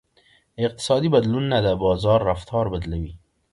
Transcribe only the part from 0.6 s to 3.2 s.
اقتصادي بدلونونه د بازار رفتار بدلوي.